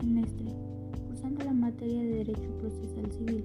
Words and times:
semestre, 0.00 0.46
cursando 1.06 1.44
la 1.44 1.52
materia 1.52 2.00
de 2.02 2.24
Derecho 2.24 2.56
Procesal 2.58 3.12
Civil. 3.12 3.44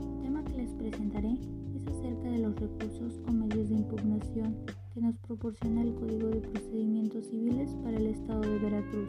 El 0.00 0.22
tema 0.22 0.44
que 0.44 0.56
les 0.56 0.70
presentaré 0.74 1.38
es 1.76 1.86
acerca 1.86 2.30
de 2.30 2.38
los 2.38 2.56
recursos 2.56 3.20
o 3.28 3.32
medios 3.32 3.68
de 3.68 3.76
impugnación 3.76 4.56
que 4.92 5.00
nos 5.00 5.16
proporciona 5.18 5.82
el 5.82 5.94
Código 5.94 6.28
de 6.30 6.40
Procedimientos 6.40 7.26
Civiles 7.26 7.70
para 7.84 7.96
el 7.96 8.06
Estado 8.06 8.40
de 8.40 8.58
Veracruz, 8.58 9.08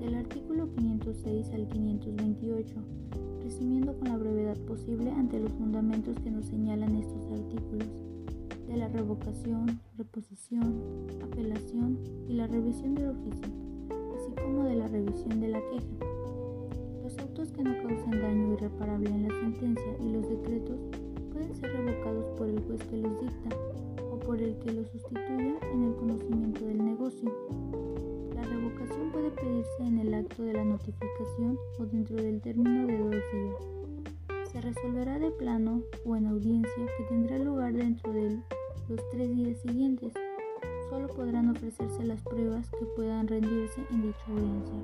del 0.00 0.14
artículo 0.16 0.68
506 0.74 1.50
al 1.52 1.68
528, 1.68 2.74
resumiendo 3.44 3.96
con 3.96 4.08
la 4.08 4.16
brevedad 4.16 4.58
posible 4.66 5.12
ante 5.12 5.38
los 5.38 5.52
fundamentos 5.52 6.18
que 6.18 6.32
nos 6.32 6.46
señalan 6.46 6.96
estos 6.96 7.24
artículos 7.30 7.88
de 8.66 8.76
la 8.76 8.88
revocación, 8.88 9.80
reposición, 9.96 11.06
apelación 11.22 11.98
y 12.28 12.32
la 12.32 12.48
revisión 12.48 12.96
del 12.96 13.10
oficio 13.10 13.68
como 14.48 14.64
de 14.64 14.76
la 14.76 14.88
revisión 14.88 15.40
de 15.40 15.48
la 15.48 15.60
queja. 15.60 15.86
Los 17.02 17.18
autos 17.18 17.52
que 17.52 17.62
no 17.62 17.72
causen 17.82 18.10
daño 18.10 18.54
irreparable 18.54 19.10
en 19.10 19.28
la 19.28 19.34
sentencia 19.40 19.96
y 20.00 20.08
los 20.10 20.26
decretos 20.26 20.80
pueden 21.30 21.54
ser 21.54 21.70
revocados 21.70 22.30
por 22.38 22.48
el 22.48 22.58
juez 22.60 22.82
que 22.84 22.96
los 22.96 23.20
dicta 23.20 23.56
o 24.10 24.18
por 24.18 24.40
el 24.40 24.58
que 24.58 24.72
los 24.72 24.88
sustituya 24.88 25.58
en 25.70 25.84
el 25.84 25.94
conocimiento 25.96 26.64
del 26.64 26.82
negocio. 26.82 27.30
La 28.34 28.42
revocación 28.42 29.12
puede 29.12 29.30
pedirse 29.32 29.82
en 29.82 29.98
el 29.98 30.14
acto 30.14 30.42
de 30.42 30.54
la 30.54 30.64
notificación 30.64 31.58
o 31.78 31.84
dentro 31.84 32.16
del 32.16 32.40
término 32.40 32.86
de 32.86 32.96
dos 32.96 33.10
días. 33.10 34.50
Se 34.50 34.62
resolverá 34.62 35.18
de 35.18 35.30
plano 35.30 35.82
o 36.06 36.16
en 36.16 36.26
audiencia 36.26 36.86
que 36.96 37.04
tendrá 37.04 37.38
lugar 37.38 37.74
dentro 37.74 38.14
de 38.14 38.40
los 38.88 39.00
tres 39.10 39.28
días 39.36 39.58
siguientes. 39.60 40.14
Podrán 41.18 41.48
ofrecerse 41.50 42.04
las 42.04 42.22
pruebas 42.22 42.70
que 42.70 42.86
puedan 42.94 43.26
rendirse 43.26 43.80
en 43.90 44.02
dicha 44.02 44.24
audiencia. 44.28 44.78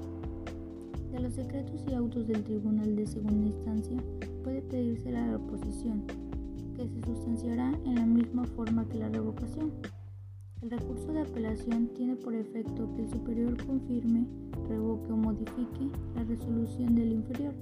De 1.12 1.20
los 1.20 1.36
decretos 1.36 1.84
y 1.88 1.94
autos 1.94 2.26
del 2.26 2.42
Tribunal 2.42 2.96
de 2.96 3.06
Segunda 3.06 3.46
Instancia 3.46 3.96
puede 4.42 4.60
pedirse 4.62 5.12
la 5.12 5.30
reposición, 5.30 6.02
que 6.76 6.88
se 6.88 7.02
sustanciará 7.02 7.72
en 7.84 7.94
la 7.94 8.04
misma 8.06 8.42
forma 8.46 8.84
que 8.88 8.98
la 8.98 9.10
revocación. 9.10 9.70
El 10.60 10.72
recurso 10.72 11.12
de 11.12 11.20
apelación 11.20 11.86
tiene 11.94 12.16
por 12.16 12.34
efecto 12.34 12.92
que 12.96 13.02
el 13.02 13.10
superior 13.10 13.64
confirme, 13.64 14.26
revoque 14.68 15.12
o 15.12 15.16
modifique 15.16 15.88
la 16.16 16.24
resolución 16.24 16.96
del 16.96 17.12
inferior. 17.12 17.54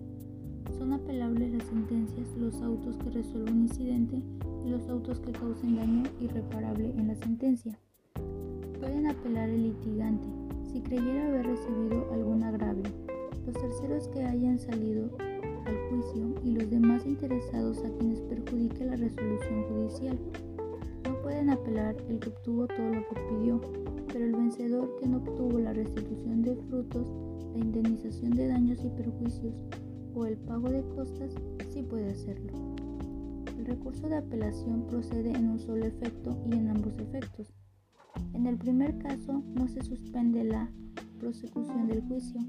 Son 0.79 0.95
apelables 0.95 1.53
las 1.53 1.69
sentencias, 1.69 2.27
los 2.39 2.63
autos 2.63 2.97
que 2.97 3.11
resuelven 3.11 3.55
un 3.55 3.63
incidente 3.65 4.23
y 4.65 4.71
los 4.71 4.89
autos 4.89 5.21
que 5.21 5.33
causen 5.33 5.77
daño 5.77 6.05
irreparable 6.23 6.89
en 6.97 7.09
la 7.09 7.17
sentencia. 7.17 7.79
Pueden 8.83 9.07
apelar 9.07 9.49
el 9.49 9.63
litigante 9.63 10.27
si 10.73 10.81
creyera 10.81 11.29
haber 11.29 11.47
recibido 11.47 12.05
algún 12.13 12.43
agravio, 12.43 12.83
los 13.47 13.55
terceros 13.55 14.09
que 14.09 14.25
hayan 14.25 14.59
salido 14.59 15.09
al 15.65 15.77
juicio 15.89 16.35
y 16.43 16.51
los 16.51 16.69
demás 16.69 17.07
interesados 17.07 17.79
a 17.85 17.97
quienes 17.97 18.21
perjudique 18.23 18.85
la 18.85 18.97
resolución 18.97 19.63
judicial. 19.69 20.19
No 21.05 21.23
pueden 21.23 21.51
apelar 21.51 21.95
el 22.09 22.19
que 22.19 22.31
obtuvo 22.31 22.67
todo 22.67 22.91
lo 22.91 23.07
que 23.07 23.21
pidió, 23.31 23.61
pero 24.13 24.25
el 24.25 24.33
vencedor 24.33 24.97
que 24.99 25.07
no 25.07 25.19
obtuvo 25.19 25.61
la 25.61 25.73
restitución 25.73 26.43
de 26.43 26.57
frutos, 26.57 27.07
la 27.53 27.61
indemnización 27.61 28.33
de 28.33 28.49
daños 28.49 28.85
y 28.85 28.89
perjuicios 28.89 29.55
o 30.13 30.27
el 30.27 30.37
pago 30.39 30.69
de 30.69 30.83
costas 30.97 31.31
sí 31.71 31.83
puede 31.85 32.11
hacerlo. 32.11 32.51
El 33.57 33.65
recurso 33.65 34.09
de 34.09 34.17
apelación 34.17 34.89
procede 34.89 35.31
en 35.31 35.51
un 35.51 35.61
solo 35.61 35.87
efecto 35.87 36.37
y 36.51 36.55
en 36.55 36.69
ambos 36.69 36.99
efectos. 36.99 37.62
En 38.35 38.47
el 38.47 38.57
primer 38.57 38.99
caso 38.99 39.43
no 39.55 39.69
se 39.69 39.83
suspende 39.83 40.45
la 40.45 40.71
prosecución 41.19 41.87
del 41.87 42.03
juicio, 42.03 42.41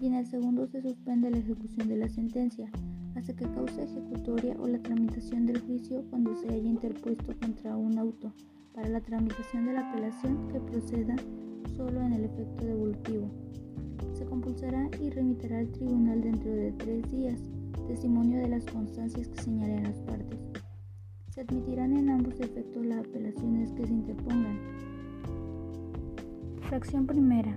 y 0.00 0.06
en 0.06 0.14
el 0.14 0.26
segundo 0.26 0.66
se 0.66 0.80
suspende 0.80 1.30
la 1.30 1.38
ejecución 1.38 1.88
de 1.88 1.96
la 1.96 2.08
sentencia 2.08 2.70
hasta 3.14 3.34
que 3.34 3.44
cause 3.44 3.82
ejecutoria 3.82 4.56
o 4.58 4.68
la 4.68 4.78
tramitación 4.78 5.46
del 5.46 5.60
juicio 5.60 6.04
cuando 6.10 6.34
se 6.36 6.48
haya 6.48 6.68
interpuesto 6.68 7.34
contra 7.38 7.76
un 7.76 7.98
auto 7.98 8.32
para 8.72 8.88
la 8.88 9.00
tramitación 9.00 9.66
de 9.66 9.72
la 9.74 9.90
apelación 9.90 10.48
que 10.48 10.60
proceda 10.60 11.16
solo 11.76 12.00
en 12.00 12.12
el 12.12 12.24
efecto 12.24 12.64
devolutivo. 12.64 13.30
Se 14.14 14.24
compulsará 14.24 14.88
y 15.00 15.10
remitirá 15.10 15.58
al 15.58 15.70
tribunal 15.72 16.20
dentro 16.22 16.50
de 16.50 16.72
tres 16.72 17.10
días 17.10 17.40
testimonio 17.90 18.38
de 18.38 18.48
las 18.48 18.64
constancias 18.66 19.26
que 19.28 19.42
señalen 19.42 19.82
las 19.82 19.98
partes. 20.00 20.38
Se 21.30 21.40
admitirán 21.40 21.96
en 21.96 22.10
ambos 22.10 22.38
efectos 22.38 22.86
las 22.86 23.00
apelaciones 23.00 23.72
que 23.72 23.84
se 23.84 23.92
interpongan. 23.92 24.58
Fracción 26.68 27.06
primera 27.06 27.56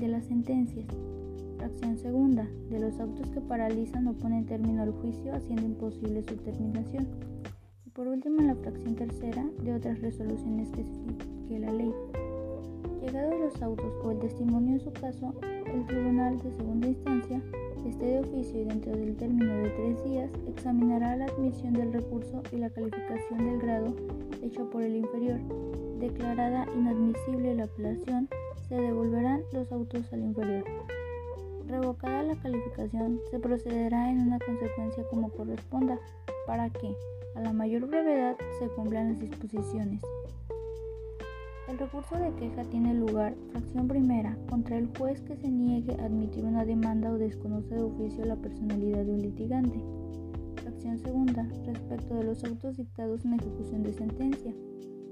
de 0.00 0.08
las 0.08 0.24
sentencias. 0.26 0.86
Fracción 1.56 1.98
segunda, 1.98 2.48
de 2.70 2.80
los 2.80 2.98
autos 3.00 3.30
que 3.30 3.40
paralizan 3.40 4.06
o 4.08 4.14
ponen 4.14 4.46
término 4.46 4.82
al 4.82 4.92
juicio 4.92 5.34
haciendo 5.34 5.66
imposible 5.66 6.22
su 6.22 6.36
terminación. 6.36 7.06
Y 7.86 7.90
por 7.90 8.06
último, 8.06 8.40
la 8.42 8.54
fracción 8.54 8.94
tercera, 8.94 9.44
de 9.62 9.74
otras 9.74 10.00
resoluciones 10.00 10.70
que 10.70 10.82
explique 10.82 11.58
la 11.58 11.72
ley. 11.72 11.92
Llegados 13.02 13.34
los 13.40 13.62
autos 13.62 13.92
o 14.04 14.10
el 14.10 14.18
testimonio 14.18 14.74
en 14.74 14.80
su 14.80 14.92
caso, 14.92 15.34
el 15.74 15.86
tribunal 15.86 16.38
de 16.38 16.50
segunda 16.52 16.88
instancia, 16.88 17.42
este 17.86 18.04
de 18.04 18.20
oficio 18.20 18.60
y 18.60 18.64
dentro 18.64 18.92
del 18.92 19.16
término 19.16 19.54
de 19.54 19.70
tres 19.70 20.04
días, 20.04 20.30
examinará 20.48 21.16
la 21.16 21.26
admisión 21.26 21.72
del 21.72 21.92
recurso 21.92 22.42
y 22.52 22.56
la 22.56 22.70
calificación 22.70 23.38
del 23.38 23.58
grado 23.58 23.94
hecho 24.42 24.68
por 24.70 24.82
el 24.82 24.96
inferior. 24.96 25.40
Declarada 26.00 26.66
inadmisible 26.74 27.54
la 27.54 27.64
apelación, 27.64 28.26
se 28.66 28.74
devolverán 28.74 29.42
los 29.52 29.70
autos 29.70 30.10
al 30.14 30.22
inferior. 30.22 30.64
Revocada 31.66 32.22
la 32.22 32.36
calificación, 32.36 33.20
se 33.30 33.38
procederá 33.38 34.10
en 34.10 34.20
una 34.20 34.38
consecuencia 34.38 35.04
como 35.10 35.28
corresponda, 35.28 35.98
para 36.46 36.70
que, 36.70 36.96
a 37.34 37.42
la 37.42 37.52
mayor 37.52 37.86
brevedad, 37.86 38.34
se 38.58 38.68
cumplan 38.68 39.10
las 39.10 39.20
disposiciones. 39.20 40.00
El 41.68 41.78
recurso 41.78 42.16
de 42.16 42.34
queja 42.36 42.64
tiene 42.64 42.94
lugar, 42.94 43.34
fracción 43.50 43.86
primera, 43.86 44.38
contra 44.48 44.78
el 44.78 44.88
juez 44.96 45.20
que 45.20 45.36
se 45.36 45.50
niegue 45.50 46.00
a 46.00 46.06
admitir 46.06 46.46
una 46.46 46.64
demanda 46.64 47.12
o 47.12 47.18
desconoce 47.18 47.74
de 47.74 47.82
oficio 47.82 48.24
la 48.24 48.36
personalidad 48.36 49.04
de 49.04 49.12
un 49.12 49.20
litigante. 49.20 49.78
Fracción 50.62 50.98
segunda, 50.98 51.46
respecto 51.66 52.14
de 52.14 52.24
los 52.24 52.42
autos 52.42 52.78
dictados 52.78 53.22
en 53.26 53.34
ejecución 53.34 53.82
de 53.82 53.92
sentencia. 53.92 54.54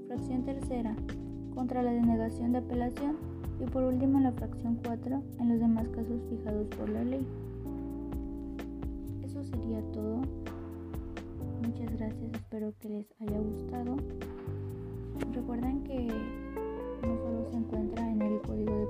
Fracción 0.09 0.41
tercera, 0.41 0.95
contra 1.53 1.83
la 1.83 1.91
denegación 1.91 2.51
de 2.51 2.57
apelación 2.57 3.17
y 3.59 3.69
por 3.69 3.83
último 3.83 4.19
la 4.19 4.31
fracción 4.31 4.79
4 4.83 5.21
en 5.39 5.49
los 5.49 5.59
demás 5.59 5.87
casos 5.89 6.19
fijados 6.31 6.65
por 6.75 6.89
la 6.89 7.03
ley. 7.03 7.23
Eso 9.23 9.43
sería 9.43 9.83
todo. 9.93 10.21
Muchas 11.61 11.95
gracias, 11.95 12.33
espero 12.33 12.73
que 12.79 12.89
les 12.89 13.05
haya 13.21 13.37
gustado. 13.37 13.97
Recuerden 15.31 15.83
que 15.83 16.07
no 17.05 17.15
solo 17.19 17.45
se 17.51 17.57
encuentra 17.57 18.09
en 18.09 18.19
el 18.23 18.41
Código 18.41 18.75
de 18.75 18.87